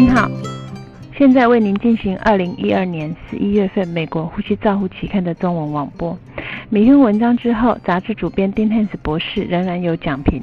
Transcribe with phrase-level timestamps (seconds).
[0.00, 0.30] 您好，
[1.16, 6.16] 现在为您进行二零一二年十一月份美国呼吸照护期刊的中文网播。
[6.68, 10.40] 每篇文章之后，杂志主编丁汉斯博士仍然有讲评。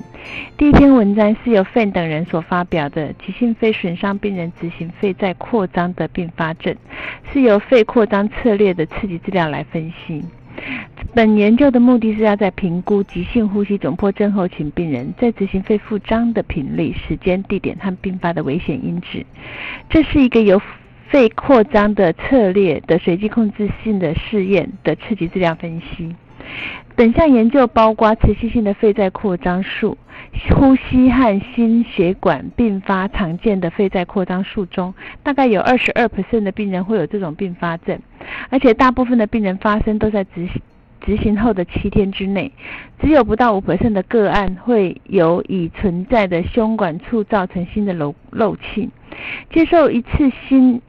[0.58, 6.76] 第一篇文章是由费等人所发表的急性肺损伤病人执行肺再扩张的并发症，
[7.32, 10.22] 是由肺扩张策略的刺激治疗来分析。
[11.14, 19.26] 本研究的目的是要在评估急性呼吸窘迫症候群病人在执行肺复张的频率、时间、地点和并发的危险因子。
[19.90, 20.62] 这是一个由
[21.08, 26.16] 肺扩张的策略的随机控制性的试验的刺激治疗分析。
[26.96, 29.98] 本项研究包括持续性的肺再扩张术、
[30.56, 38.00] 呼吸和心血管并发常见的肺再扩张术中，大概有二十二 percent 的病人会有这种并发症，
[38.50, 40.62] 而且大部分的病人发生都在执行
[41.02, 42.52] 执行后的七天之内，
[43.00, 48.90] 只有不到五 percent 的个案会有已存在的胸管处造成新的漏漏气。
[49.52, 50.82] 接受一次新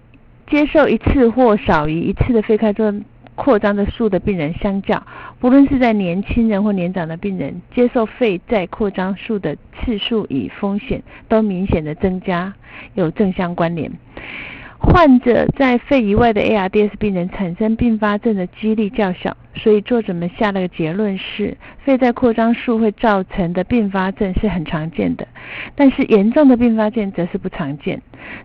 [0.48, 3.02] 接受一次或少于一次的肺开张。
[3.36, 5.00] 扩张的数的病人相较，
[5.38, 12.52] 不论是在年轻人或年长的病人，接受肺再扩张术的次数与风险都明显的增加，
[12.94, 13.92] 有正相关联。
[14.78, 25.26] 患者在肺以外的 ARDS 病人产生并发症的几率较小，所以作者们下了个结论是，肺再扩张术会造成的并发症是很常见的，
[25.74, 28.00] 但是严重的并发症则是不常见。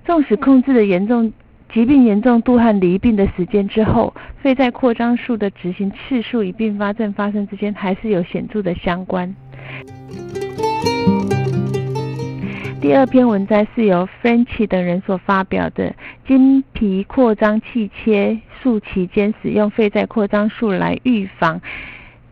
[0.06, 1.32] 纵使控制的严重。
[1.74, 9.34] 疾病严重度和离病的时间之后，肺再扩张术的执行次数与并发症发生之间还是有显著的相关。
[12.82, 15.96] 第二篇文章是由 French 等人所发表的，
[16.28, 21.62] 经皮扩张器切术期间使用肺再扩张术来预防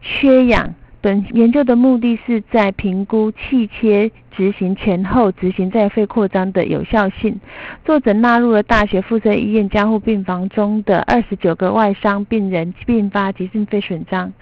[0.02, 0.74] 缺氧。
[1.02, 7.40] 本研究的目的是在评估气切执行前后执行在肺扩张的有效性。
[7.86, 14.34] 作者纳入了大学附设医院加护病房中的二十九个外伤病人并发急性肺损伤，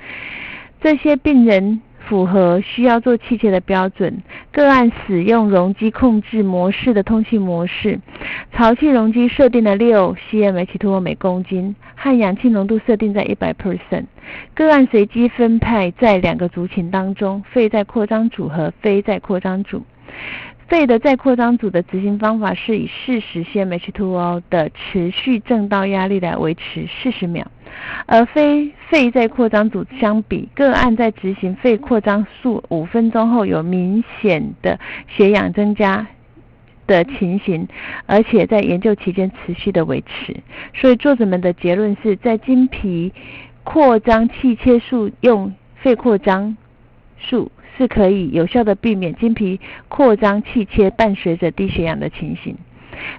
[0.81, 1.81] 这些病人。
[2.07, 7.99] 符合需要做气切的标准，个案使用容积控制模式的通气模式，
[8.53, 14.05] 潮气容积设定的六 cmH2O 每公斤，和氧气浓度设定在一百 percent。
[14.53, 19.83] 个案随机分配在两个族群当中，肺在扩张组和非在扩张组。
[20.67, 27.49] 肺的再扩张组的执行方法是以四十 cmH2O 的持续正道压力来维持四十秒，
[28.05, 34.77] 而非肺再扩张组相比，个案在执行肺扩张术五分钟后有明显的
[35.07, 36.05] 血氧增加
[36.85, 37.65] 的情形，
[38.05, 40.35] 而且在研究期间持续的维持。
[40.73, 43.13] 所以作者们的结论是在经皮
[43.63, 46.57] 扩张器切术用肺扩张
[47.17, 47.49] 术。
[47.77, 52.55] 是可以有效的避免经皮扩张气切伴随着低血氧的情形。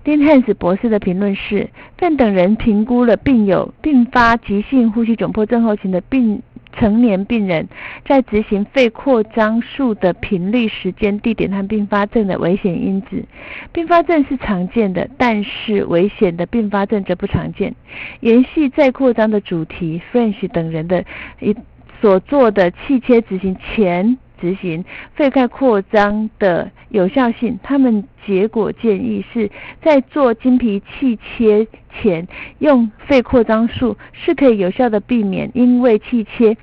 [0.02, 6.42] 丁汉斯博士的评论是：范等人评估了病有并发急性呼吸窘迫症候群的病
[6.72, 7.68] 成年病人，
[8.04, 13.24] 在执行肺扩张术的频率、时间、地点和并发症的危险因子。
[13.72, 17.74] 并发症是常见的，但是危险的并发症则不常见。
[18.20, 21.04] 延续再扩张的主题，French 等人的
[21.40, 21.54] 一
[22.00, 24.18] 所做的气切执行前。
[24.40, 24.84] 执行
[25.14, 29.50] 肺盖扩张的有效性，他们结果建议是
[29.82, 31.66] 在做经皮气切
[32.00, 32.26] 前
[32.58, 36.56] 用肺扩张术是可以有效的避免因为气切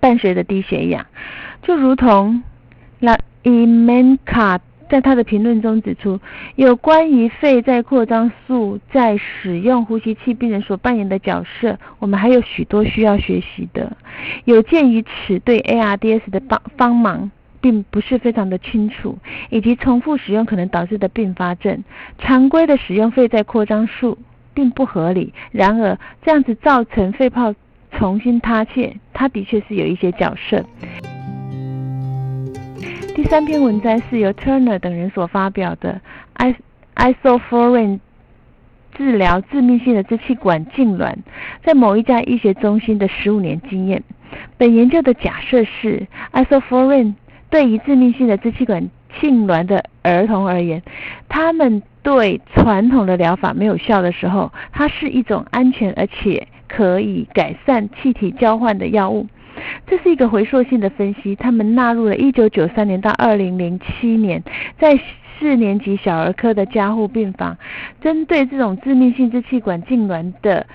[0.00, 1.06] 伴随的低血氧，
[1.62, 2.42] 就如同
[2.98, 4.58] 那 Emenka。
[4.88, 6.18] 在他的评论中指出，
[6.56, 13.96] 有关于肺在扩张术在使用呼吸器病人所扮演的角色，我们还有许多需要学习的。
[14.44, 19.18] 有鉴于此，对 ARDS 的帮帮忙并不是非常的清楚，
[19.50, 21.84] 以及重复使用可能导致的并发症，
[22.18, 24.16] 常规的使用肺在扩张术
[24.54, 25.34] 并不合理。
[25.52, 27.54] 然而，这样子造成肺泡
[27.92, 30.64] 重新塌陷，它的确是有一些角色。
[33.18, 36.00] 第三篇文章是由 Turner 等人所发表的
[36.36, 36.54] ，is
[36.94, 37.98] isoflurane
[38.94, 41.16] 治疗致命性的支气管痉挛，
[41.64, 44.04] 在某一家医学中心的十五年经验。
[44.56, 47.14] 本研究的假设是，isoflurane
[47.50, 48.88] 对于致命性的支气管
[49.20, 50.80] 痉挛的儿童而言，
[51.28, 59.26] 他们对传统的疗法没有效的时候，它是一种安全而且可以改善气体交换的药物。
[59.86, 64.42] 这是一个回溯性的分析，他们纳入了1993年到2007年
[64.78, 64.98] 在
[65.38, 67.56] 四年级小儿科的加护病房，
[68.00, 70.66] 针对这种致命性支气管痉挛的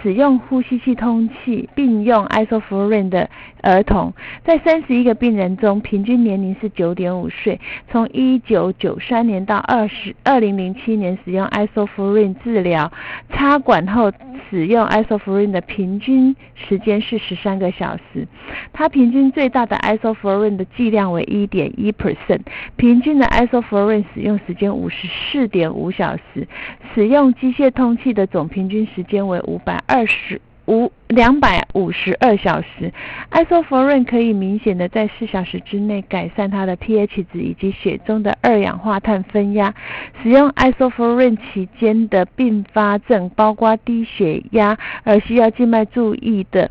[0.00, 3.28] 使用呼吸器通气并用 isoflurane 的
[3.62, 4.12] 儿童，
[4.44, 7.58] 在三十一个病人中，平均年龄是九点五岁。
[7.90, 12.92] 从一九九三年到二十二零零七年，使用 isoflurane 治疗
[13.30, 14.12] 插管后
[14.50, 18.26] 使用 isoflurane 的平均时间是十三个小时。
[18.72, 22.40] 它平均最大的 isoflurane 的剂量为一点一 percent，
[22.76, 26.48] 平均的 isoflurane 使用时间五十四点五小时。
[26.94, 32.92] 使用机械通气的总平均时间为五百二十五两百五十二小时。
[33.30, 39.74] isoflurane 可以明显的在四小时之内改善它的 pH 值以及血中的二氧化碳分压。
[40.22, 46.70] 使用 isoflurane 期间的并发症包括低血压，而需要静脉注意的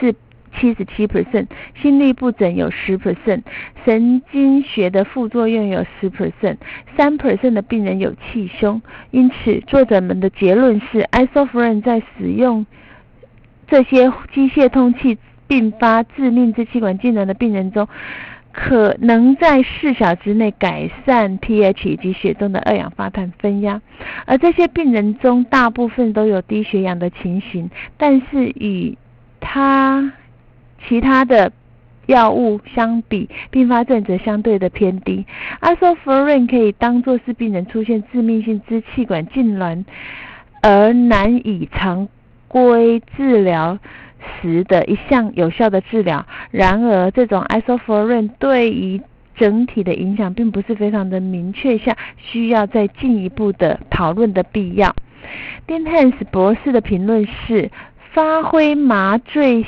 [0.00, 0.14] 是。
[0.58, 1.48] 七十七 percent，
[1.82, 3.42] 心律不整有十 percent，
[3.84, 6.56] 神经学的副作用有十 percent，
[6.96, 8.80] 三 percent 的病人有气胸。
[9.10, 12.64] 因此，作者们的结论是，isoflurane 在使用
[13.68, 17.86] 这些机械通气并发致命支气管痉挛的病人中，
[18.52, 23.80] 可能在四小时内改善 pH 以及血中的二氧化碳分压。
[24.24, 28.96] 而这些病人中，大部分都有低血氧的情形，但是与
[29.40, 30.12] 他
[30.88, 31.52] 其他的
[32.06, 35.26] 药物相比，并发症则相对的偏低。
[35.60, 39.84] isoflurane 可以当作是病人出现致命性支气管痉挛
[40.62, 42.08] 而难以常
[42.48, 43.78] 归治疗
[44.40, 46.26] 时的一项有效的治疗。
[46.50, 49.00] 然而，这种 isoflurane 对于
[49.36, 54.94] 整体的影响并不是非常的明确，下需要再进一步的讨论的必要。
[55.66, 57.70] 丁汉斯博士的评论是：
[58.12, 59.64] 发挥麻醉。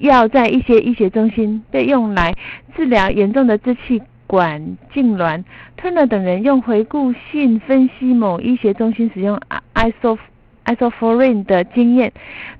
[0.00, 2.34] 药在一些医学中心被用来
[2.76, 5.42] 治疗严重的支气管痉挛。
[5.80, 9.40] Turner 等人用回顾性分析某医学中心使用
[9.72, 10.18] isof
[10.66, 12.12] isoflurane 的经验，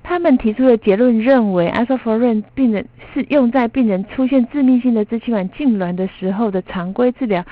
[0.03, 7.43] 他们提出的结论认为，isoflurane 病人是用在病人出现致命性的支气管痉挛的时候的常规治疗。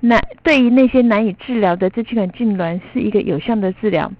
[0.00, 4.10] 那对于那些难以治疗的支气管痉挛是一个有效的治疗。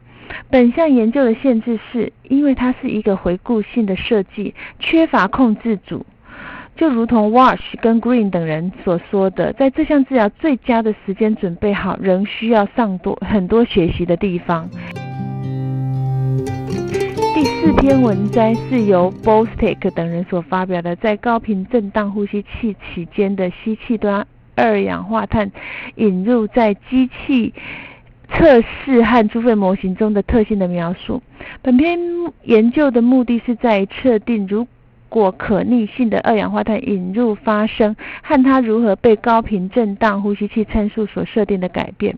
[0.48, 6.06] 本项研究的限制是，因为它是一个回顾性的设计，缺乏控制组。
[6.76, 14.68] 就如同 Wash 跟 Green 等人所说的，在这项治疗最佳的时间准备好，仍需要上多很多学习的地方。
[17.42, 25.50] 第四篇文章是由 Bostic 等人所发表的，在高频震荡呼吸器期间的吸气端二氧化碳
[25.94, 27.54] 引入在机器。
[28.32, 31.20] 测试和猪肺模型中的特性的描述。
[31.62, 31.98] 本篇
[32.44, 34.69] 研究的目的是在测定如
[35.10, 42.16] 果可逆性的二氧化碳引入发生和它如何被高频振荡呼吸器参数所设定的改变。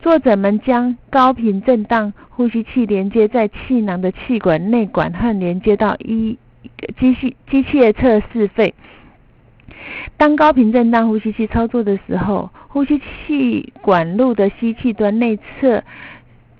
[0.00, 6.36] 作者们将高频振荡呼吸器连接在气囊的气管内管和连接到一
[6.98, 8.74] 机器机械测试肺。
[10.16, 15.82] 当高频震荡呼吸器操作的时候，呼吸器管路的吸气端内侧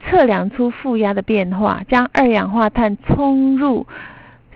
[0.05, 3.87] 测量出负压的变化，将二氧化碳冲入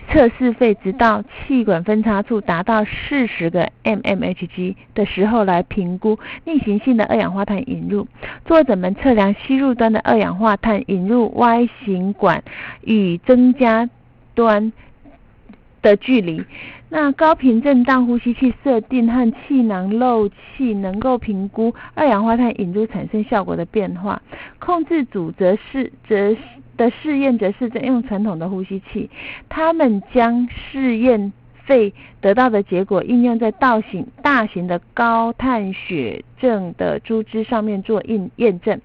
[0.09, 8.07] 测试肺，直到气管分叉处达到四十个 mmHg 的时候来评估逆行性的二氧化碳引入。
[8.45, 12.43] 作者们测量吸入端的二氧化碳引入 Y 型管
[12.83, 13.89] 与增加
[14.35, 14.73] 端
[15.83, 16.45] 的距离。
[16.89, 24.23] 那高频震荡呼吸器设定和气囊漏气能够评估二氧化碳引入产生效果的变化。
[24.61, 26.37] 控制组则是则
[26.77, 29.11] 的试验则是在用传统的呼吸器，
[29.49, 31.33] 他们将试验
[31.65, 38.81] 肺得到的结果应用在大型大型的高碳血症的猪只上面做验验证。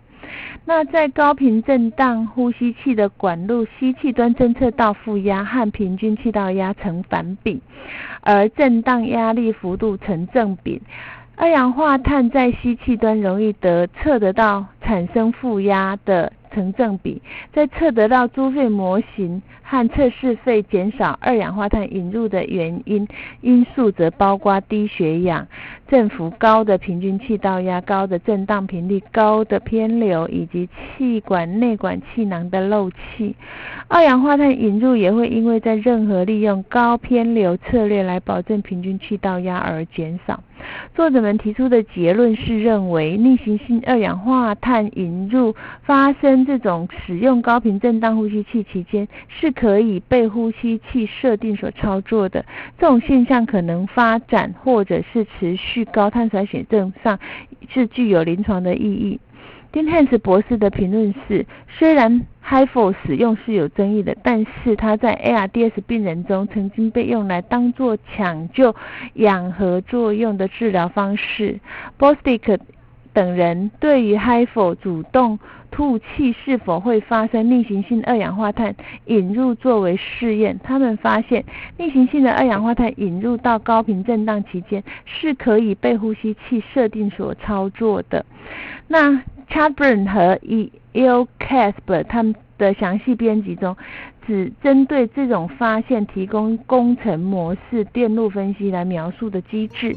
[0.65, 7.61] 那在高频震荡呼吸器的管路吸气端侦测到负压和平均气道压成反比，
[8.21, 10.81] 而震荡压力幅度成正比。
[11.35, 16.31] 二氧化碳在吸气端容易得测得到产生负压的。
[16.51, 17.21] 成正比，
[17.53, 19.41] 在测得到猪肺模型
[19.71, 23.07] 和测试肺减少二氧化碳引入的原因
[23.39, 25.47] 因素，则包括低血氧、
[25.87, 33.33] 振幅高的平均气道压、高的震荡频率、高的偏流以及气管内管气囊的漏气。
[33.87, 40.43] 二氧化碳引入也会因为在任何利用高偏流策略来保证平均气道压而减少。
[40.93, 52.43] 作者们提出的结论是认为逆行性二氧化碳引入发生这种使用高频震荡呼吸器期间是可以被呼吸器设定所操作的。
[52.79, 57.19] 这种现象可能发展或者是持续高碳酸血症上
[57.69, 59.19] 是具有临床的意义。
[59.71, 68.75] 丁汉斯博士的评论是：虽然 h i f o 使用是有争议的，但是它在 ARDS 病人中曾经被用来当做抢救
[69.13, 71.59] 氧合作用的治疗方式。
[71.99, 72.57] Bostick
[73.13, 75.37] 等人对于 h i f o 主动
[75.71, 78.75] 吐气是否会发生逆行性二氧化碳
[79.05, 81.43] 引入作为试验，他们发现
[81.77, 88.25] 逆行性的二氧化碳引入到高频震荡期间是可以被呼吸器设定所操作的。
[88.87, 90.71] 那 Chadburn 和 E.
[90.93, 91.25] L.
[91.39, 93.75] Casper 他们的详细编辑中，
[94.27, 99.95] 只针对这种发现提供工程模式电路分析来描述的机制。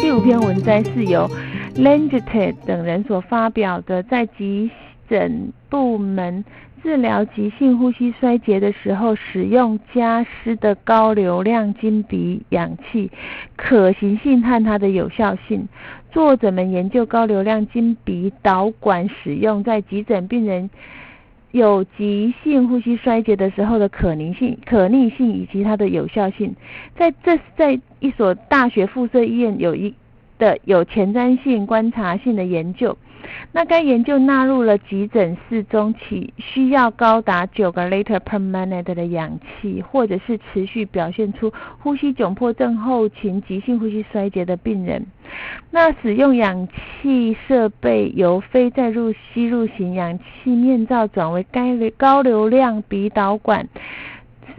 [0.00, 1.28] 第五篇文摘是由。
[1.74, 4.70] L a n g e t e 等人所发表的，在急
[5.08, 6.44] 诊部门
[6.82, 13.10] 治疗急性呼吸衰竭的时候，使用加湿的高流量经鼻氧气
[13.56, 15.66] 可行性和它的有效性。
[16.10, 20.68] 作者们研究高流量经鼻导管使用在急诊病人
[21.52, 26.54] 有急性呼吸衰竭的时候的可能性、可逆性以及它的有效性。
[26.94, 29.94] 在这在一所大学附设医院有一。
[30.42, 32.98] 的有前瞻性、观察性的研究。
[33.52, 45.06] 那该研究纳入了急诊室中起需要高达九个 liter per minute 的氧气，或者是持续表现出呼吸窘迫症后勤急性呼吸衰竭的病人。
[45.70, 53.68] 那使用氧气设备由非载入吸入型氧气面罩转为该高流量鼻导管。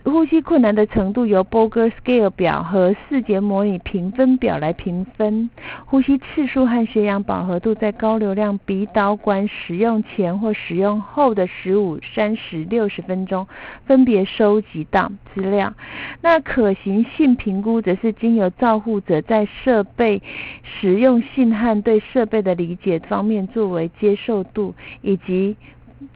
[0.03, 5.49] 呼吸困难的程度由 Boger Scale 表和四节模拟评分表来评分。
[5.85, 13.47] 呼吸次数和血氧饱和度在高流量鼻导管使用前或使用后的十五、三十、六十分钟
[13.85, 15.73] 分别收集到资料。
[16.21, 20.21] 那可行性评估则是经由照护者在设备
[20.63, 25.55] 使用性和对设备的理解方面作为接受度以及。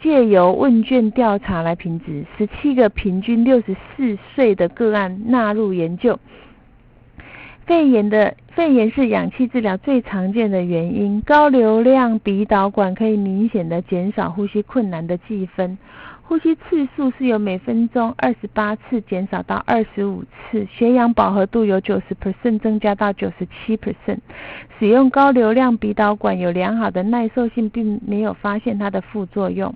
[0.01, 6.19] 借由问卷调查来评值，十七个平均六十四岁的个案纳入研究。
[7.65, 15.77] 肺炎的肺炎是氧气治疗最常见的原因，高流量鼻导管可以明显的减少呼吸困难的计分。
[16.27, 24.17] 呼吸次数是由每分钟二十八次减少到二十五次，血氧饱和度由九十 percent 增加到九十七 percent。
[24.77, 29.73] 使用高流量鼻导管有良好的耐受性，并没有发现它的副作用。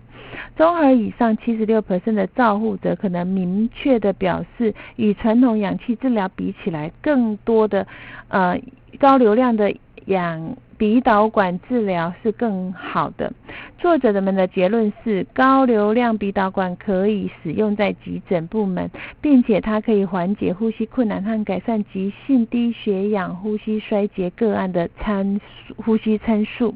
[0.58, 7.88] 综合以上，七十六 percent 的照护者可能明确的表示，与传统氧气治疗比起来，更多的
[8.28, 8.60] 呃
[9.00, 9.74] 高流量的
[10.08, 10.58] 氧。
[10.82, 13.32] 鼻导管治疗是更好的。
[13.78, 18.90] 作者们的结论是，高流量鼻导管可以使用在急诊部门，
[19.22, 25.40] 并且它可以缓解呼吸困难和改善急性低血氧呼吸衰竭个案的参
[25.78, 26.74] 呼吸参数。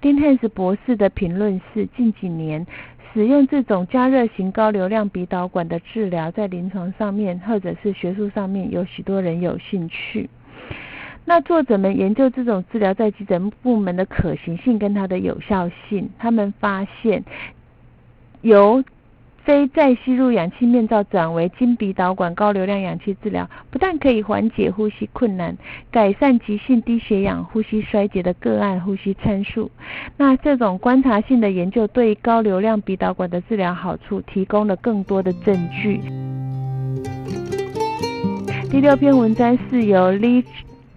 [0.00, 2.66] 丁汉斯博士的评论是，近几年
[3.14, 10.28] 使用这种加热型高流量鼻导管的治疗，在临床上面或者是学术上面有许多人有兴趣。
[11.28, 17.22] 那作者们研究这种治疗在急诊部门的可行性跟它的有效性，他们发现
[18.40, 18.82] 由
[19.44, 25.54] 非再吸入氧气面罩转为经鼻导管高流量氧气治疗，不但可以缓解呼吸困难，
[25.90, 29.70] 改善急性低血氧呼吸衰竭的个案呼吸参数。
[30.16, 36.00] 那这种观察性的研究对高流量鼻导管的治疗好处提供了更多的证据。
[38.70, 40.42] 第六篇文章是由 Lee。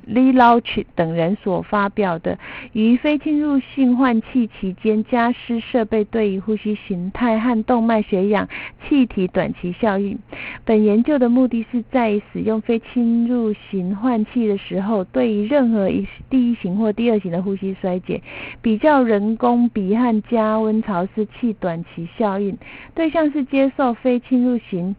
[0.07, 2.37] Lee Lauch 等人所发表的
[2.73, 8.47] 于非侵入性换气期间加湿设备对于呼吸形态和动脉血氧
[8.87, 10.17] 气体短期效应。
[10.65, 18.21] 本研究的目的是在使用非侵入型换气的时候，对于任何一第一型或第二型的呼吸衰竭，
[18.61, 22.57] 比较人工鼻和加温潮湿器短期效应。
[22.95, 24.95] 对象是接受非侵入型。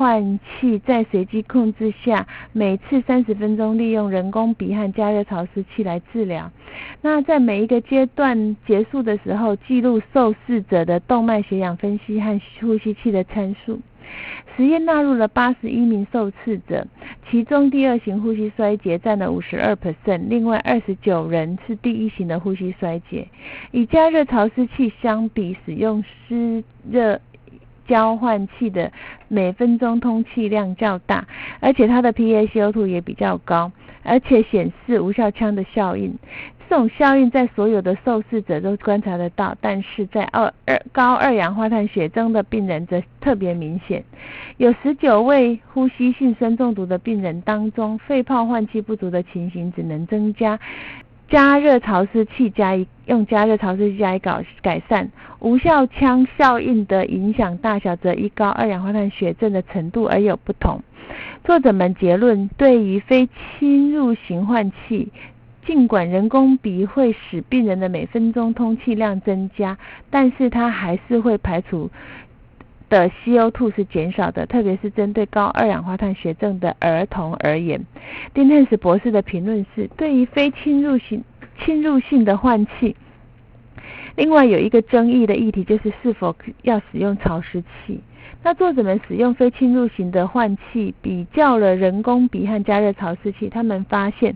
[0.00, 6.50] 换气在随机控制下，每次三十分钟，利用人工鼻和加热潮湿器来治疗。
[7.02, 13.78] 那在每一个阶段结束的时候，记录受试者的动脉血氧分析和呼吸器的参数。
[14.56, 16.86] 实验纳入了八十一名受试者，
[17.30, 23.28] 其中第二型呼吸衰竭占了五十二 percent，另外二十九人是第一型的呼吸衰竭。
[23.72, 27.20] 与加热潮湿器相比，使用湿热。
[27.88, 28.92] 交换器的
[29.32, 31.24] 每分钟通气量较大，
[31.60, 33.70] 而且它的 PaCO2 也比较高，
[34.02, 36.18] 而且显示无效腔的效应。
[36.68, 44.04] 这种效应在所有的受试者都观察得到，但是在二二高二氧化碳血症的病人则特别明显。
[44.56, 50.58] 有十九位呼吸性酸中毒的病人当中，肺泡换气不足的情形只能增加
[51.30, 55.10] 加热潮湿器加以用加热潮湿器加以改改善。
[55.38, 60.82] 无效腔效应的影响大小则依高二氧化碳血症的程度而有不同。
[61.44, 63.26] 作者们结论：对于非
[63.58, 65.10] 侵入型换气，
[65.64, 69.78] 尽管人工鼻会使病人的每分钟通气量增加，
[70.10, 71.90] 但是它还是会排除
[72.90, 77.80] 的 CO2 是减少的，特别是针对高二氧化碳血症的儿童而言。
[78.34, 81.24] 丁汉斯博士的评论是：对于非侵入性
[81.64, 82.94] 侵入性的换气。
[84.16, 88.00] 另外有一个争议的议题就是是否要使用潮湿器。
[88.42, 94.34] 那作者们使用非侵入型的换气，比较了人工鼻和加热潮湿器，他们发现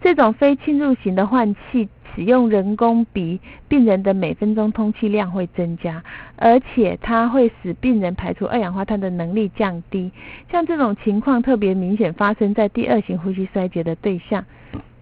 [0.00, 6.00] 这种非侵入型的换气使用人工鼻，病人的每分钟通气量会增加，
[6.36, 10.12] 而且它会使病人排除二氧化碳的能力降低。
[10.48, 14.44] 像这种情况特别明显发生在第二型呼吸衰竭的对象。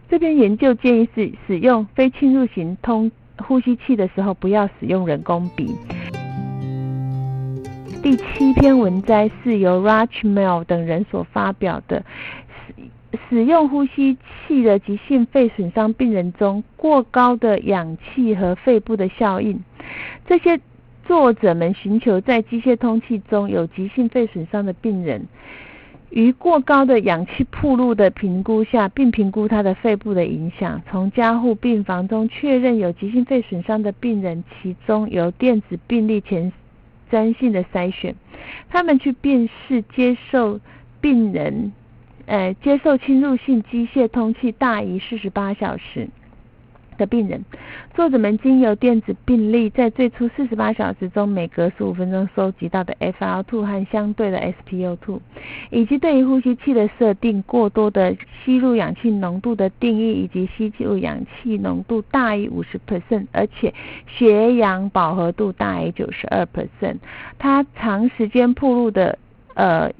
[0.08, 5.74] 这篇研究建议是使用非侵入型通呼吸器的时候，不要使用人工鼻。
[8.02, 12.04] 第七篇文摘是由 Rachmel 等人所发表的，
[12.66, 12.74] 使
[13.28, 14.16] 使用呼吸
[14.46, 19.60] 器的急性肺损伤病人中过高的氧气和肺部的效应。
[20.26, 20.60] 这些
[21.06, 25.26] 作者们寻求在机械通气中有急性肺损伤的病人。
[26.10, 30.80] 于过高的氧气铺路的评估下，并评估他的肺部的影响。
[30.90, 36.50] 从加护病房中确认有急性肺损伤的病人，其中有电子病历前
[37.10, 38.14] 瞻性的筛选。
[38.70, 40.58] 他们去辨识接受
[41.00, 41.72] 病人，
[42.24, 46.08] 呃，接受侵入性机械通气大于四十八小时。
[46.98, 47.42] 的病人，
[47.94, 55.20] 作者们经由电子病历，在最初四十八小时中，每隔十五分钟收集到的 FiO2 和相对的 SpO2，
[55.70, 58.14] 以及对于呼吸器的设定，过多的
[58.44, 63.72] 吸入氧气浓度的定义，以及吸入氧气浓度大于五十 percent，而且
[64.06, 66.96] 血氧饱和度大于九十二 percent，
[67.38, 69.16] 它长时间暴露的
[69.54, 69.90] 呃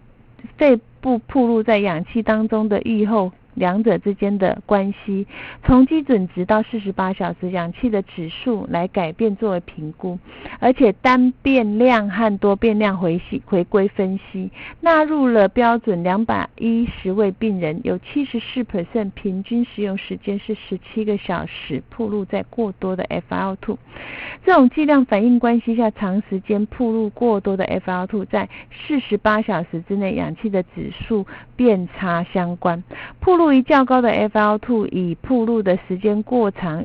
[0.57, 3.31] 肺部暴露在氧气当中的预后。
[3.59, 5.27] 两者之间的关系，
[5.65, 10.19] 从基准值到四十八小时氧气的指数来改变作为评估，
[10.61, 23.77] 而且单变量和多变量回回归分析，纳入了标准两百一十位病人，有七十四 percent 平均使用时间是十七个小时，暴露在过多的 F L two。
[24.47, 32.85] 这种剂量反应关系下，长时间暴露过多的 F L two 在四十八小时之内氧气的指数变差相关，
[33.19, 33.48] 暴露。
[33.53, 36.85] 于较高的 FL2 以铺路的时间过长，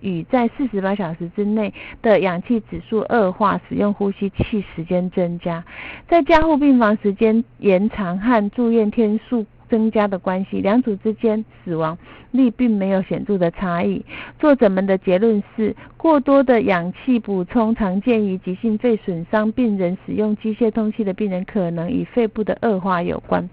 [0.00, 1.72] 与在四十八小时之内
[2.02, 5.64] 的氧气指数恶化，使用呼吸器时间增加，
[6.08, 9.46] 在加护病房时间延长和住院天数。
[9.74, 11.98] 增加的关系，两组之间死亡
[12.30, 14.04] 率并没有显著的差异。
[14.38, 23.50] 作者们的结论是，过多的氧气补充常见于急性肺损伤病人使用机械通气的病人，可能与肺部的恶化有关。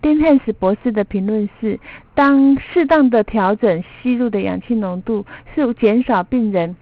[0.00, 1.80] 丁汉斯博士的评论是，
[2.14, 6.76] 当适当的调整吸入的氧气浓度，是减少病人。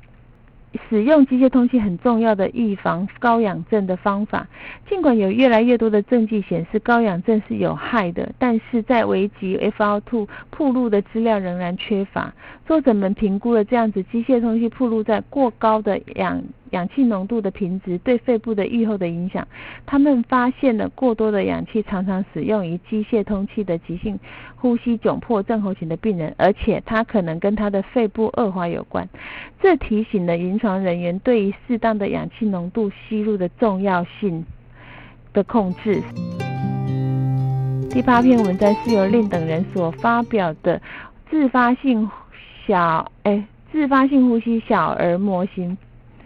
[0.89, 4.47] 使用机械通气很重要的预防高氧症的方法。
[4.89, 12.33] 尽管有越来越多的证据显示高氧症是有害的，但是在危及 FiO2 铺路的资料仍然缺乏。
[12.67, 16.43] 作者们评估了这样子机械通气铺路在过高的氧。
[16.71, 19.47] 氧气浓度的平值对肺部的愈后的影响，
[19.87, 24.19] 他们发现了过多的氧气常常使用于机械通气的急性
[24.57, 29.09] 呼吸窘迫症候群的病人，而且它可能跟他的肺部恶化有关。
[29.61, 34.45] 这提醒了临床人员对于适当的氧气浓度吸入的重要性
[35.33, 36.03] 的控制。
[37.91, 40.83] 第八篇文章是由令等人所发表的
[41.31, 42.11] 自发性
[42.67, 45.77] 小哎自发性呼吸小儿模型。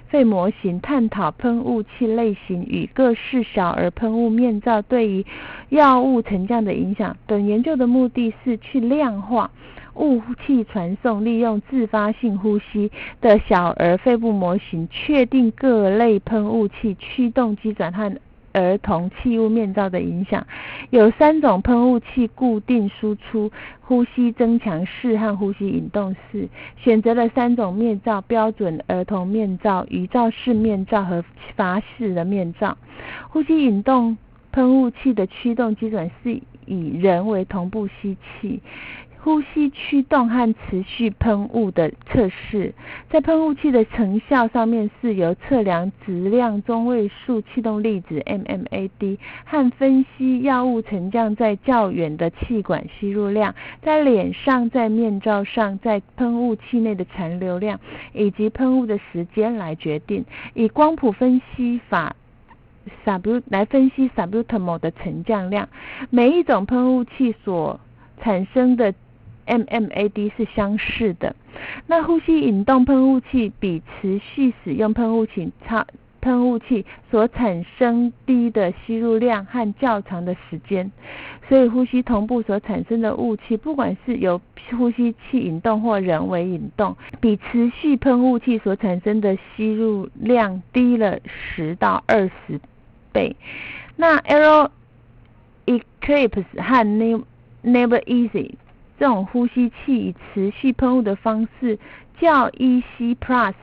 [0.09, 5.25] 肺模型探讨喷雾器类型与各式小儿喷雾面罩对于
[5.68, 7.16] 药物沉降的影响。
[7.27, 9.51] 本研究的目的是去量化
[9.94, 12.90] 雾气传送利用自发性呼吸
[13.21, 18.16] 的小儿肺部模型，确定各类喷雾器驱动机转换。
[18.53, 20.47] 儿童气雾面罩的影响，
[20.91, 31.25] 有三种喷雾器固定输出呼吸增强式和呼吸引动式，选择了三种面罩：标准儿童面罩、鱼罩式面罩和
[31.57, 32.77] 阀式的面罩。
[33.29, 34.17] 呼吸引动
[34.51, 38.61] 喷雾器的驱动基准是以人为同步吸气。
[39.29, 42.73] 呼吸驱动和持续喷雾的测试，
[43.11, 57.79] 在喷雾器的成效上面是由测量质量中位数气动粒子 （mmAd） 和分析药物沉降在较远的气管吸入量，在脸上、在面罩上、在喷雾器内的残留量
[58.14, 60.25] 以及喷雾的时间来决定。
[60.55, 62.17] 以光谱分析法。
[63.51, 65.69] 来分析 s u b u t a m o 的沉降量，
[66.09, 67.79] 每一种喷雾器所
[68.23, 68.95] 产生的
[69.49, 71.35] mmAd 是相似的。
[71.87, 75.87] 那呼吸引动喷雾器比持续使用喷雾器差
[76.21, 80.91] 喷雾器所产生低的吸入量和较长的时间，
[81.49, 84.41] 所以呼吸同步所产生的雾气，不管是由
[84.77, 92.61] 呼吸器引动或人为引动，比持续喷雾器所产生的吸入量低了十到二十。
[93.11, 93.35] 倍。
[93.97, 94.69] 那 Aero
[95.65, 96.87] Eclipse 和
[97.65, 98.53] Never Easy
[98.99, 101.79] 这种呼吸器以持续喷雾的方式，
[102.21, 103.55] 较 EC Plus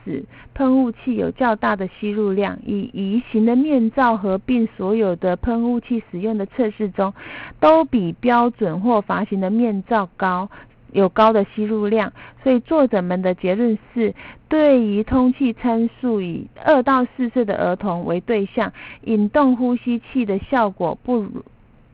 [0.54, 2.58] 喷雾器有较大的吸入量。
[2.64, 7.12] 以移形的面罩合并所有的喷雾器使用的测试中，
[7.60, 10.48] 都比标准或阀型的面罩高。
[10.92, 12.10] 有高的吸入量，
[12.42, 14.14] 所以作者们的结论是，
[14.48, 18.72] 对于通气参数以二到四岁的儿童为对象，
[19.02, 21.44] 引动呼吸器的效果不如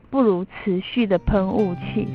[0.09, 2.07] 不如持续的喷雾器。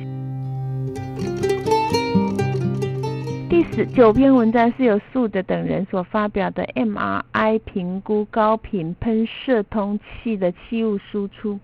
[3.49, 11.59] 第十九篇文章是由素的等人所发表的 MRI 评估高频喷射通气的气雾输出。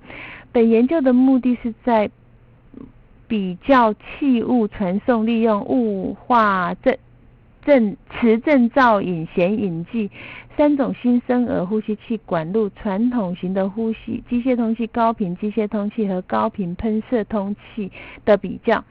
[0.51, 2.09] 本研究的目的是在
[3.27, 6.97] 比较气雾传送利用雾化振
[7.65, 10.09] 振磁振造影显影剂
[10.57, 17.91] 三种新生儿呼吸器管路传统型的呼吸机械通气高频机械通气和高频喷射通气
[18.23, 18.83] 的比较。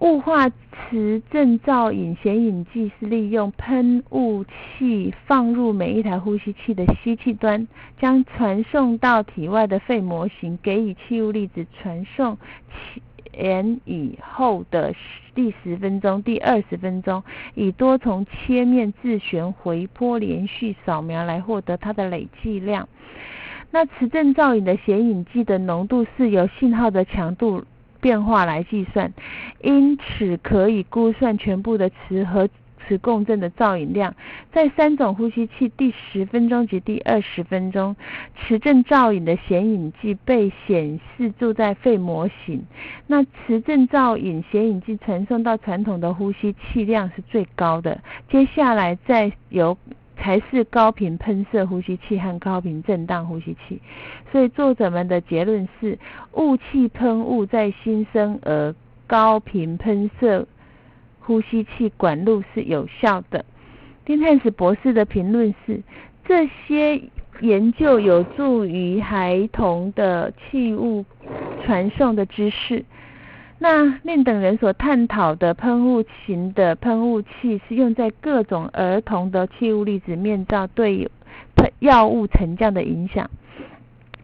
[0.00, 7.66] 雾化磁振造影显影剂是利用喷雾器放入每一台呼吸器的吸气端，
[7.98, 12.36] 将传送到体外的肺模型，给予气雾粒子传送
[12.68, 13.02] 气。
[13.36, 14.94] N 以后的
[15.34, 17.22] 第十分钟、第二十分钟，
[17.54, 22.88] 以多重切面自旋回波连续扫描来获得它的累计量。
[23.70, 27.64] 那磁振造影的显影剂的浓度是由信号的强度
[28.00, 29.12] 变化来计算，
[29.60, 32.48] 因此可以估算全部的磁和。
[32.86, 34.14] 磁共振的造影量，
[34.52, 37.96] 在三种呼吸器第十分钟及第二十分钟，
[38.38, 42.64] 磁振造影的显影剂被显示住在肺模型。
[43.06, 49.76] 那磁振造影显影剂传送到传统的呼吸器量是最高的，接下来再由
[50.16, 53.80] 才是高频喷射呼吸器和高频震荡呼吸器。
[54.30, 55.98] 所以作者们的结论是，
[56.32, 58.74] 雾气喷雾在新生儿
[59.06, 60.46] 高频喷射。
[61.26, 63.44] 呼吸器管路是有效的。
[64.04, 65.82] 丁汉斯博士的评论是：
[66.24, 67.02] 这些
[67.40, 71.04] 研究有助于孩童的器物
[71.64, 72.84] 传送的知识。
[73.58, 81.10] 那另等人所探讨的喷雾型的喷雾器是用在各种儿童的气雾粒子面罩对
[81.56, 83.28] 喷药物沉降的影响。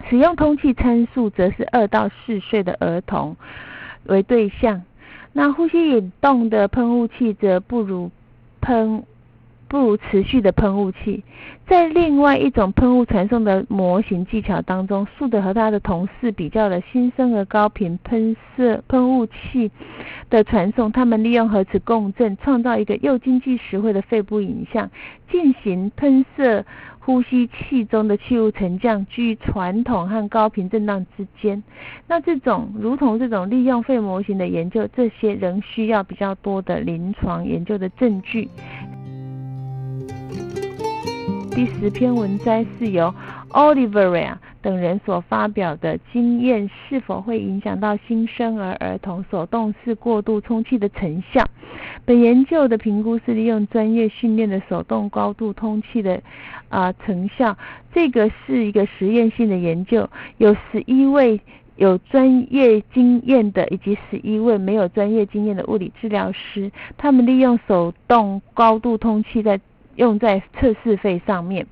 [0.09, 3.37] 使用通气参数则是二到四岁的儿童
[4.05, 4.83] 为对象。
[5.33, 8.11] 那呼吸引动的喷雾器则不如
[8.61, 9.03] 喷
[9.67, 11.25] 不如持续的喷雾器。
[11.67, 19.71] 在另外一种喷雾传送的模型技巧当中，树德和他的同事比较了新生儿高频喷射喷雾器
[20.29, 20.93] 的传送。
[20.93, 24.91] 他们利用核磁共振创造一个又经济实惠的肺部影像，
[25.31, 26.67] 进行喷射。
[27.05, 31.61] 呼吸器中的气雾沉降居传统和高频震荡之间。
[32.07, 38.49] 那这种如同这种利用肺模型的研究，这些仍需要比较多的临床研究的证据。
[41.51, 43.13] 第十篇文摘是由
[43.51, 51.45] Oliveria 等人所发表的经验是否会影响到新生儿儿童手动式过度充气的成效？
[52.05, 56.23] 本研究的评估是利用专业训练的手动高度通气的
[56.69, 57.57] 啊成效。
[57.93, 61.41] 这个是一个实验性的研究，有十一位
[61.77, 69.61] 有专业经验的以及十一位没有专业经验的物理治疗师，他们利用手动高度通气在。
[69.97, 71.67] 用在测试费上面，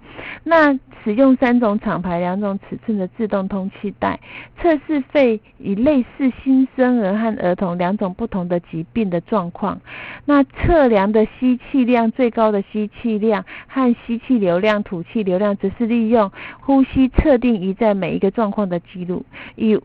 [0.45, 4.21] 那使用三种厂牌、两种尺寸的自动通气带
[4.61, 9.81] 测试费，以类似新生儿和儿童两种不同的疾病的状况。
[10.27, 16.31] 那测量的吸气量最高的吸气量和吸气流量、吐气流量，则是利用
[16.61, 19.25] 呼吸测定仪在每一个状况的记录。
[19.57, 19.81] 以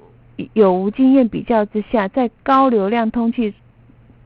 [0.52, 3.54] 有无经验比较之下，在高流量通气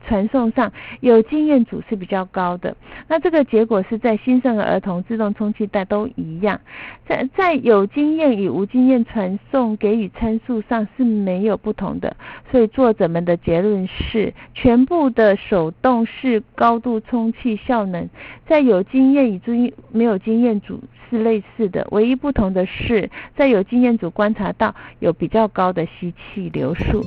[0.06, 2.76] 传送上有经验组是比较高的。
[3.06, 6.60] 那这个结果是在新生儿儿童自动充气袋都一样，
[7.06, 12.16] 在在有经验与无经验传送给予参数上是没有不同的。
[12.50, 18.08] 所以作者们的结论是，全部的手动式高度充气效能
[18.46, 27.04] 在有经验与经没有经验组是类似的，唯一不同的是在有经验组观察到有比较高的吸气流速。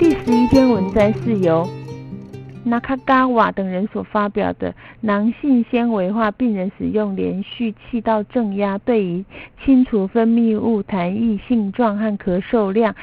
[0.00, 1.68] 第十一篇文摘是由
[2.64, 4.74] 纳卡嘎瓦等人所发表的。
[5.02, 9.22] 囊性纤维化病人使用连续气道正压，对于
[9.62, 12.94] 清除分泌物痰液性状和咳嗽量。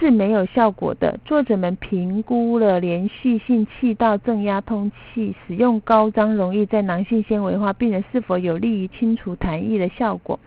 [0.00, 1.16] 是没有效果的。
[1.24, 10.40] 作者们评估了连续性气道正压通气使用高张容易在囊性纤维化病人是否有利于清除痰液的效果。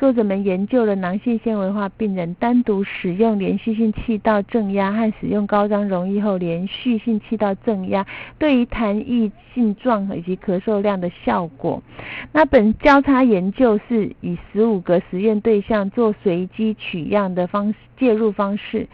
[0.00, 8.06] 作者们研究了囊性纤维化病人单独使用连续性气道正压和使用高张溶液后连续性气道正压
[8.38, 11.82] 对于痰液性状以及咳嗽量的效果。
[12.32, 17.76] 那本交叉研究是以十五个实验对象做随机取样的方式。
[18.00, 18.88] 介入方式：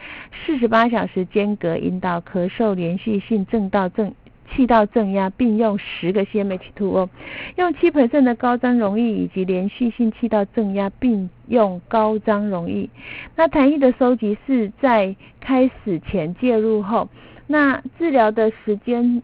[0.44, 4.12] 四十八小时间隔引导咳嗽连续性正道正
[4.46, 7.09] 气道正压，并用十个 CMH2O，
[7.56, 12.88] 用七 percent 的高张容易以及连续性气道正压，并用高张容易。
[13.35, 17.09] 那痰液的收集是在开始前介入后，
[17.46, 19.22] 那治疗的时间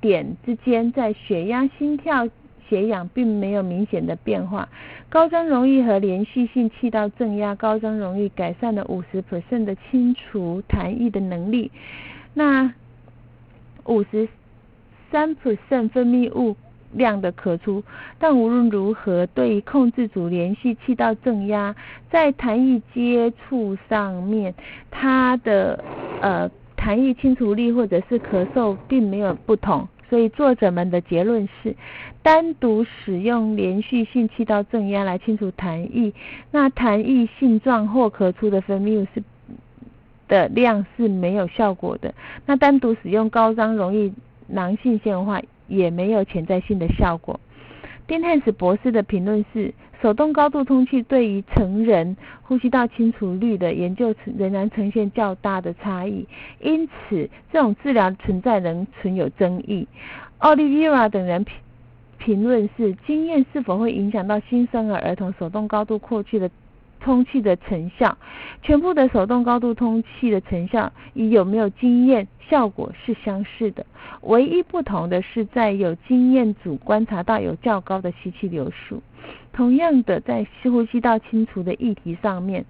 [0.00, 2.28] 点之间，在血压、心跳。
[2.68, 4.68] 血氧并没有明显的变化，
[5.08, 11.70] 高张容易和连续性气道正压高张容易改善了五十 percent 的清除痰液的能力，
[12.34, 12.74] 那
[13.86, 14.28] 五十
[15.10, 16.56] 三 percent 分泌物
[16.92, 17.82] 量的咳出，
[18.18, 21.74] 但无论如何，对于控制组连续气道正压，
[22.10, 24.54] 在痰液接触上面，
[24.90, 25.84] 它的
[26.22, 29.86] 呃痰液清除力或者是咳嗽并没有不同。
[30.08, 31.76] 所以作者们的结论是，
[32.22, 36.10] 单独使用连续性气道正压来清除痰液，
[36.50, 39.22] 那痰液性状或咳出的分泌物是
[40.26, 42.14] 的量是没有效果的。
[42.46, 44.10] 那单独使用高张容易
[44.48, 47.38] 囊性纤维化也没有潜在性的效果。
[48.06, 49.72] 丁汉斯博士的评论是。
[50.00, 56.24] 手动高度通气对于成人呼吸道清除率的研究仍然呈现较大的差异，
[56.60, 59.88] 因此这种治疗存在仍存有争议。
[60.38, 61.56] 奥利维拉等人评
[62.16, 66.48] 评论是：经验是否会影响到新生儿儿童手动高度扩气的？
[67.08, 68.18] 通气的成效，
[68.60, 73.86] 全部的手动高度通气的成效与有没有经验效果是相似的，
[74.20, 79.02] 唯一不同的是在有经验组观察到有较高的吸气流速。
[79.54, 82.66] 同样的，在呼吸道清除的议题上面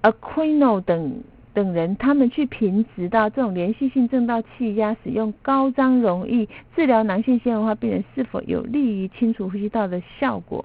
[0.00, 1.22] ，Aquino 等。
[1.52, 10.64] 等人，他们去评值到这种连续性正道气压使用高张容易治疗囊性纤维化病人是否有利于清除呼吸道的效果。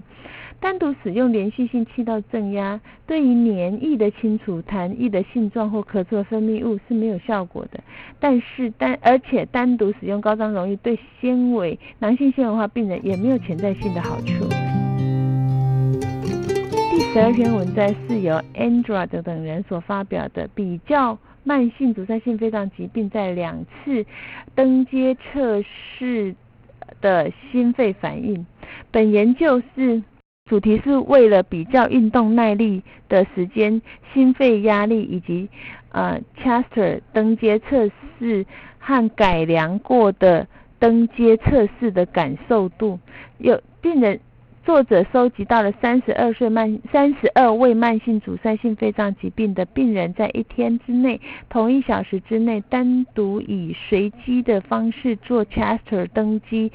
[0.59, 7.79] 单独使用连续性气道正压，对于黏液的清除、痰液的性状或咳嗽分泌物是没有效果的。
[8.19, 14.47] 但是单而且单独使用高张容易对纤维囊性纤维化病人也没有潜在性的好处。
[16.91, 24.05] 第十二篇文摘是由 Andra 等人所发表的，比较慢性阻塞性肺脏疾病在两次
[24.55, 26.33] 登阶测试
[27.01, 28.45] 的心肺反应。
[28.91, 30.01] 本研究是
[30.47, 33.81] 主题是为了比较运动耐力的时间、
[34.13, 35.49] 心肺压力以及
[35.91, 38.45] 呃 Chester 登阶测试
[38.77, 42.99] 和改良过的登阶测试的感受度。
[43.39, 44.19] 有病人。
[44.63, 56.71] 作者收集到了三十二岁慢三十二位慢性阻塞性肺脏疾病的病人，在一天之内，同一小时之内，单独以随机的方式做 Chester 登机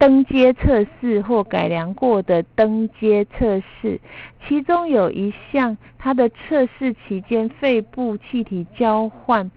[0.00, 4.00] 登阶测试或改良过的登阶测试。
[4.48, 9.50] 其中有一项，它的测试期间肺部气体交换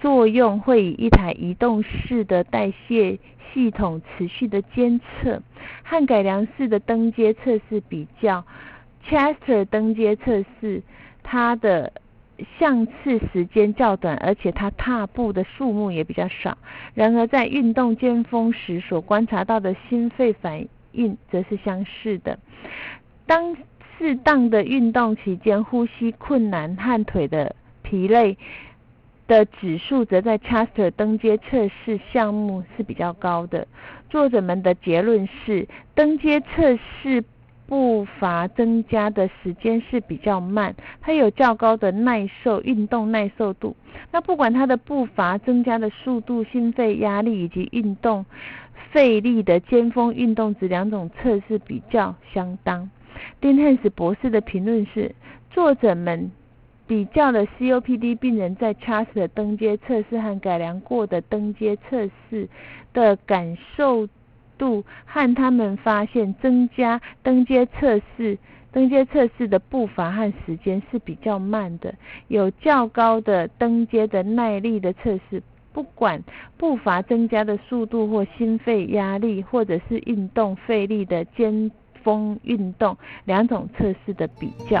[0.00, 3.18] 作用会以一台移动式的代谢。
[3.52, 5.42] 系统持续的监测
[5.82, 8.44] 和改良式的登阶测试比较
[9.04, 10.84] ，Chester 登阶测试
[11.24, 11.92] 它的
[12.58, 16.58] 相次时间较短，而且它踏步的数目也比较少。
[16.94, 22.38] 然而在运动尖峰时所观察到的心肺反应则是相似的。
[23.26, 23.56] 当
[23.98, 28.36] 适当的运动期间，呼吸困难和腿的疲累。
[29.26, 33.68] 的指数则在 Chester 登阶测试项目是比较高的。
[34.08, 37.22] 作者们的结论是，登阶测试
[37.70, 43.76] 步伐增加的时间是比较慢，它有较高的耐受运动耐受度。
[44.10, 48.26] 那不管它的步伐增加的速度、心肺压力以及运动
[48.90, 52.90] 费力的尖峰运动值两种测试比较相当。
[53.40, 55.14] 丁汉斯博士的评论是：
[55.52, 56.32] 作者们
[56.88, 62.48] 比较了 COPD 病人在 CHAST 的登阶测试和改良过的登阶测试
[62.92, 64.08] 的感受
[64.60, 68.38] 度，和他们发现增加登阶测试
[68.70, 71.94] 登阶测试的步伐和时间是比较慢的，
[72.28, 75.42] 有较高的登阶的耐力的测试。
[75.72, 76.22] 不管
[76.58, 81.70] 步伐增加的速度或心肺压力，或者是运动费力的尖。
[82.02, 82.96] 峰运动
[83.26, 84.80] 两种测试的比较。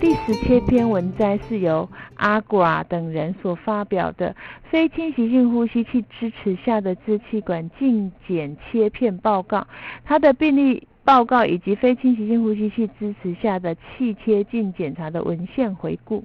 [0.00, 4.34] 第十七篇文摘是由阿寡等人所发表的
[4.70, 9.66] 非侵袭性呼吸器支持下的支气管镜检切片报告，
[10.04, 16.22] 它的病例报告以及非侵袭性呼吸器支持下的气切镜检查的文献回顾。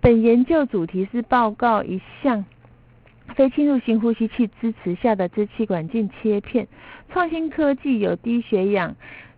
[0.00, 2.44] 本研究主题是报告一项。
[3.36, 6.68] 非侵入性呼吸器支持下的支气管镜切片，
[7.10, 8.94] 创新科技有低血氧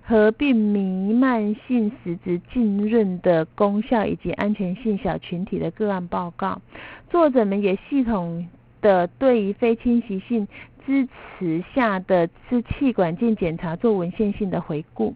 [0.09, 6.63] 合并弥漫性实质浸润的功效以及安全性小群体的个案报告。
[7.11, 8.47] 作者们也系统
[8.81, 10.47] 的对于非侵袭性
[10.87, 15.13] 支持下的支气管镜检查做文献性的回顾。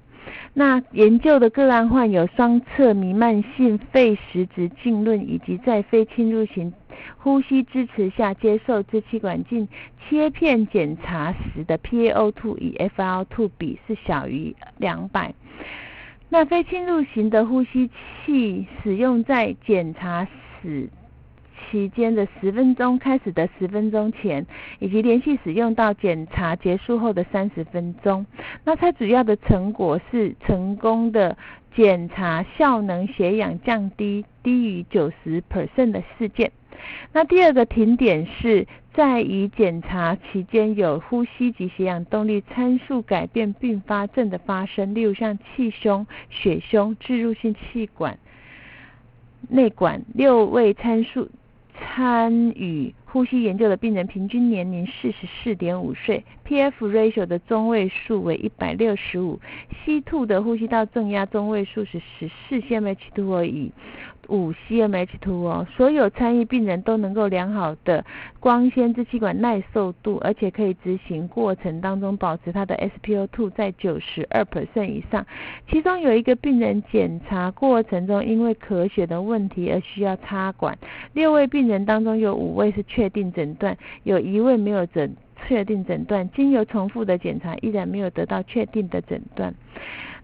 [0.53, 6.73] 那研究的个案患有双侧弥漫性肺实质浸润，以及在非侵入型
[7.17, 9.69] 呼吸支持下接受支气管镜
[10.09, 15.33] 切片检查时的 PaO2 与 FiO2 比是小于两百。
[16.29, 17.89] 那非侵入型的呼吸
[18.25, 20.27] 器使用在检查
[20.63, 20.89] 时。
[21.71, 24.45] 期间的十分钟开始的十分钟前，
[24.81, 28.27] 以及连续使用到检查结束后的三十分钟。
[28.65, 31.37] 那它主要的成果是成功的
[31.75, 36.51] 检查效能血氧降低低于九十 percent 的事件。
[37.13, 48.19] 那第二个停点是在于检查期间有呼吸及血氧动力参数改变并发症的发生，例如像气胸、血胸、置入性气管
[49.49, 51.29] 内管六位参数。
[51.81, 59.41] 参与呼吸研究的病人平均年龄四十四点五岁，P-F ratio 的中位数为一百六十五
[59.85, 63.73] ，C2 的呼吸道正压中位数是十四 cmH2 而已。
[64.31, 68.05] 五 cmH2 哦，所有参与病人都能够良好的
[68.39, 75.27] 光纤支气管耐受度，而且可以执行过程当中保持他的 SpO2 在九十二 percent 以上。
[75.69, 80.79] 其中有一个病人检查过程中因为咳血的问题而需要插管。
[81.13, 85.15] 六位病人当中有五位是确定诊断，有一位没有诊
[85.49, 89.53] 确定诊断，经由重复的检查依然没有得到确定的诊断。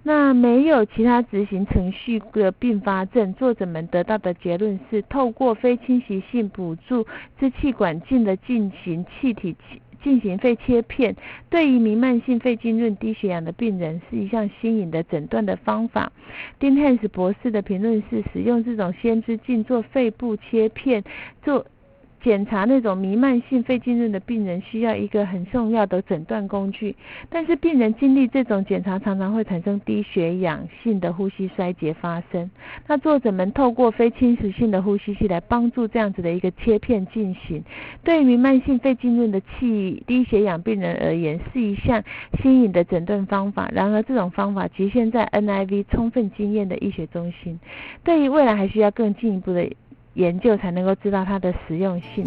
[0.09, 7.05] 那没有其他执行程序的并发症，作者们得到的结论是，透过非侵袭性补助
[7.40, 9.57] 支气管镜的进行气体
[10.05, 11.16] 进行肺切片，
[11.51, 16.12] 对于弥漫性肺浸润低血氧的病人是一项新颖的诊断的方法。
[16.61, 21.03] 丁汉斯博士的评论是，使用这种先知镜做肺部切片
[21.42, 21.66] 做。
[22.22, 26.94] 检查那种弥漫性肺浸润的病人需要一个很重要的诊断工具，
[27.29, 32.50] 但是病人经历这种检查常常会产生低血氧性的呼吸衰竭发生。
[32.87, 37.62] 那作者们透过非侵蚀性的呼吸器来帮助这样子的一个切片进行，
[38.02, 42.02] 对弥漫性肺浸润的气低血氧病人而言是一项
[42.42, 43.70] 新颖的诊断方法。
[43.72, 47.61] 然而这种方法局限在 NIV 充分经验的医学中心，
[48.02, 49.70] 对于未来还需要更进一步的。
[50.16, 52.24] 研究才能够知道它的实用性。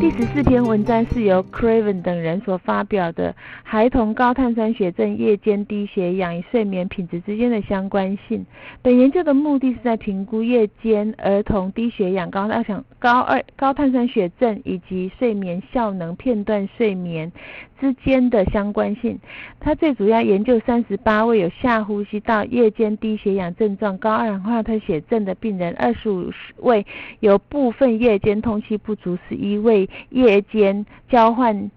[0.00, 3.32] 第十四篇文章是由 Craven 等人所发表的
[3.72, 8.40] 《孩童高碳酸血症夜间低血氧与睡眠品质之间的相关性》。
[8.82, 17.32] 本研究的目的是在评估夜间儿童低血氧、高二氧、高二、高碳酸血症以及睡眠效能片段睡眠。
[17.80, 19.18] 之间的相关性，
[19.58, 26.84] 它最主要研究三十八位有下呼吸道夜间低血氧症状、高二氧化碳血症的病人，二十五位
[27.20, 31.70] 有部分夜间通气不足，十一位夜间交换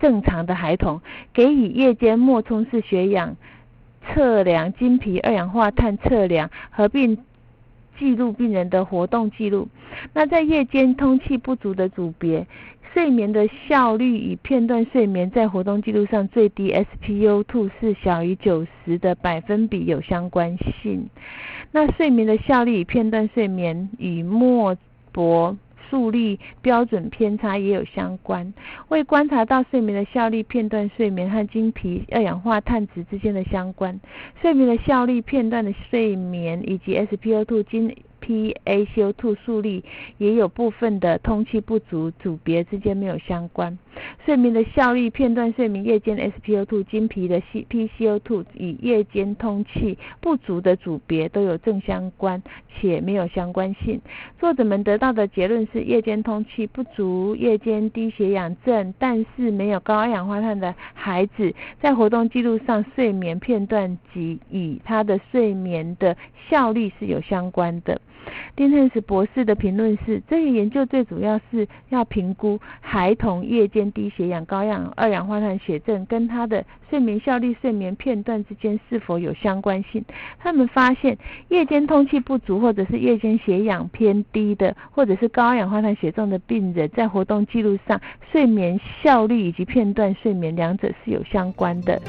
[0.00, 1.00] 正常的孩童，
[1.32, 3.36] 给予夜间脉冲式血氧
[4.06, 7.18] 测量、经皮二氧化碳测量合并
[7.98, 9.68] 记录病人的活动记录。
[10.14, 12.46] 那在夜间通气不足的组别。
[12.92, 21.08] 睡眠的效率与片段睡眠在活动记录上最低 SpO2 是小于九十的百分比有相关性。
[21.70, 24.76] 那睡眠的效率与片段睡眠与莫
[25.12, 25.56] 博
[25.90, 28.54] 助力标准偏差也有相关。
[28.88, 34.00] 为观察到睡眠的效率片段睡眠和经皮二氧化碳值之间的相关，
[34.40, 39.82] 睡眠的效率片段的睡眠以及 SpO2 经 PaCO2 速率
[40.18, 43.78] 也有部分的通气不足组别之间没有相关。
[44.24, 52.42] 睡眠的效率片段睡眠夜间 SpO2 经皮的 PCO2 与夜间通气不足的组别都有正相关
[52.78, 54.00] 且没有相关性。
[54.38, 66.16] 作者们得到的结论是夜间通气不足、夜间低血氧症，但是没有高二氧化碳的孩子，在活动记录上睡眠片段及与他的睡眠的
[66.48, 68.00] 效率是有相关的。
[68.56, 80.04] 丁汉斯博士的评论是：这个研究最主要是要评估孩童夜间低血氧、高氧二氧化碳血症跟他的睡眠效率、睡眠片段之间是否有相关性。
[80.38, 81.16] 他们发现，
[81.48, 88.00] 夜间通气不足或者是夜间血氧偏低的，或者是高二氧化碳血症的病人，在活动记录上，
[88.30, 92.00] 睡眠效率以及片段睡眠两者是有相关的。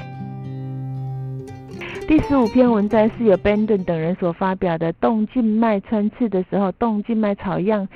[2.11, 7.87] 第十五篇文章是由 Bendon 等人所发表的动静脉穿刺的时候，动静脉草样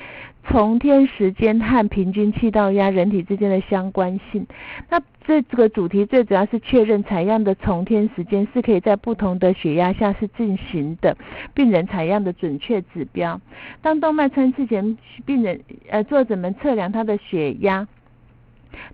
[0.42, 4.46] 重天时间和平均气道压人体之间的相关性。
[4.88, 11.14] 那这这个主题最主要是确认采样的重天时间是可以在不同的血压下是进行的
[11.52, 13.38] 病人采样的准确指标。
[13.82, 14.96] 当动脉穿刺前，
[15.26, 15.60] 病人
[15.90, 17.86] 呃作者们测量他的血压。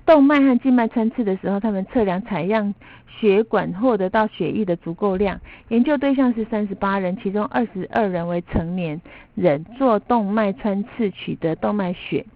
[0.04, 2.74] 动脉和静脉穿刺的时候，他们测量采样
[3.06, 5.40] 血管获得到血液的足够量。
[5.68, 9.00] 研究对象是三十八人，其中二十二人为成年
[9.34, 12.26] 人，做动脉穿刺取得动脉血。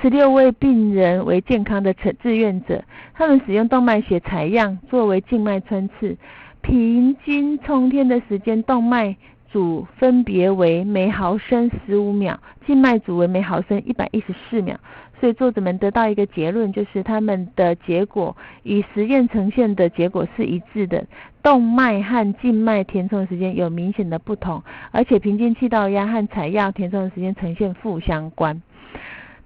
[0.00, 2.84] 十六位病人为健康的志志愿者，
[3.14, 6.16] 他们使用动脉血采样作为静脉穿刺，
[6.62, 9.16] 平均冲天的时间，动脉
[9.50, 14.78] 组分别为每毫升十五秒，静脉组为每毫升一百一十四秒。
[15.20, 21.04] 所以作者们得到一个结论，就是他们的结果与实验呈现的结果是一致的。
[21.42, 28.62] 动脉和静脉填充时间有明显的不同，而且平均气道压和采样填充的时间呈现负相关。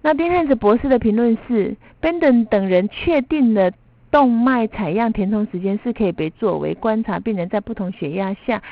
[0.00, 3.72] 那丁汉斯博士的评论是，Benden 等人确定了
[4.12, 8.62] 动脉采样填充时间是可以被作为观察病人在不同血压下。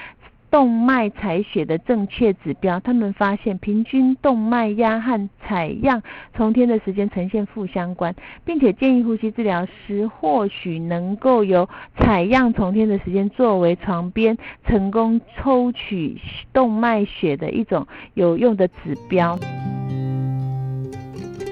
[0.51, 6.03] 动脉采血的正确指标，他们发现平均动脉压和采样
[6.34, 11.68] 从天的时间呈现负相关，并且建议呼吸治疗师或许能够由
[11.99, 14.36] 采样从天的时间作为床边
[14.66, 16.16] 成功抽取
[16.53, 19.38] 动脉血的一种有用的指标。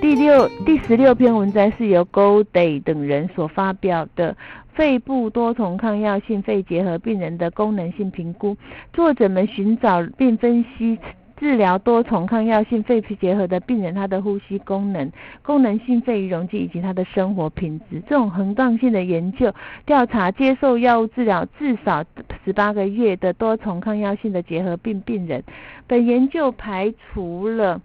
[0.04, 4.36] 第六、第十六篇文章是由 Golday 等人所发表的。
[4.74, 8.54] 肺部多重抗药性肺结核病人的功能性评估，
[8.92, 10.98] 作者们寻找并分析
[11.38, 18.02] 治疗多重抗药性肺结核的病人他的呼吸功能、功能性肺容积以及他的生活品质。
[18.06, 19.50] 这种横断性的研究
[19.86, 22.04] 调查接受药物治疗至少
[22.44, 25.42] 十八个月的多重抗药性的结核病病人。
[25.86, 27.80] 本研究排除了。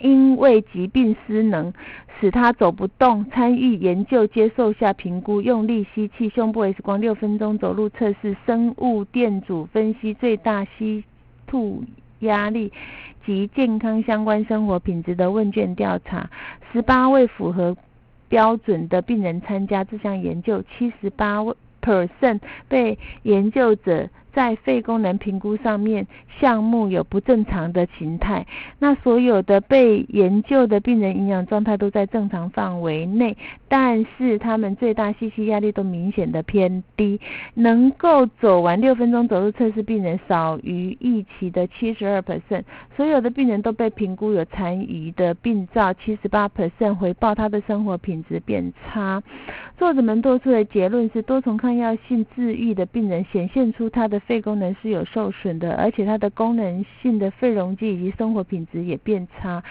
[0.00, 1.72] 因为疾病失能
[2.20, 11.04] 使他走不动，参与研究接受下评估，用力吸气，胸部 X 光六分钟走路测试，生物电阻分析最大吸
[11.46, 11.84] 吐
[12.20, 12.72] 压力
[13.24, 16.28] 及健康相关生活品质的问卷调查，
[16.72, 17.76] 十八位符合
[18.28, 24.08] 标准的病人参加这项研究，七十八位 percent 被研究者。
[24.32, 26.06] 在肺功能评估上面，
[26.38, 28.46] 项目有不正常的形态。
[28.78, 37.18] 那所有的被研究的病人营养状态都在正常范围内，但是他们最大吸气压力都明显的偏低。
[37.54, 42.62] 能够走完六分钟走路测试病人少于预期的七十二 percent。
[42.96, 49.22] 所有的病人都被评估有残余的病灶，七十八 percent 回报他的生活品质变差。
[49.76, 54.17] 作者们做出的结论是，多重抗药性治愈的病人显现出他的。
[54.18, 59.62] 肺功能是有受损的，而且它的功能性的肺容积以及生活品质也变差。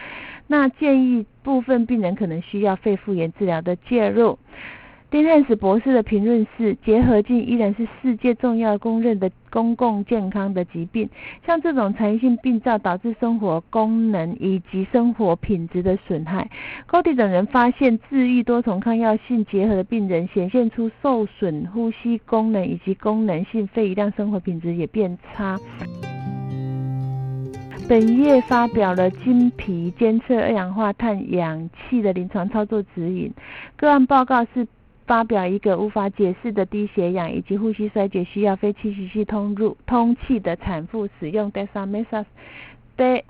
[0.47, 4.37] 那建议部分病人可能需要肺复原治疗的介入。
[5.09, 11.09] 丁汉斯博士的评论是：结核镜依然是世界重要公认的公共健康的疾病。
[11.45, 16.49] 像这种残余性病灶导致生活功能以及生活品质的损害。
[16.85, 25.57] 高迪等人发现，治愈多重抗药性结核的病人显现出受损呼吸功能以及功能性肺余量，生活品质也变差。
[27.87, 33.31] 本页发表了经皮监测二氧化碳氧气的临床操作指引。
[33.77, 34.67] 个案报告是。
[35.07, 43.23] 发表一个无法解释的低血氧以及呼吸衰竭，需要非气息系通入通气的产妇使用 dexamethasone